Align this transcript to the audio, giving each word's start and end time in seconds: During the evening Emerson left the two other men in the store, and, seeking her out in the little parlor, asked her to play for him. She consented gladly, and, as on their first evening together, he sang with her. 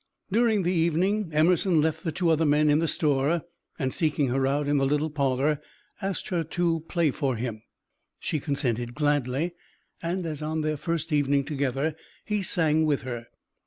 During 0.31 0.63
the 0.63 0.73
evening 0.73 1.29
Emerson 1.31 1.79
left 1.79 2.03
the 2.03 2.11
two 2.11 2.31
other 2.31 2.43
men 2.43 2.71
in 2.71 2.79
the 2.79 2.87
store, 2.87 3.43
and, 3.77 3.93
seeking 3.93 4.29
her 4.29 4.47
out 4.47 4.67
in 4.67 4.77
the 4.79 4.85
little 4.87 5.11
parlor, 5.11 5.61
asked 6.01 6.29
her 6.29 6.43
to 6.43 6.79
play 6.89 7.11
for 7.11 7.35
him. 7.35 7.61
She 8.19 8.39
consented 8.39 8.95
gladly, 8.95 9.51
and, 10.01 10.25
as 10.25 10.41
on 10.41 10.61
their 10.61 10.77
first 10.77 11.13
evening 11.13 11.43
together, 11.43 11.95
he 12.25 12.41
sang 12.41 12.87
with 12.87 13.03
her. 13.03 13.27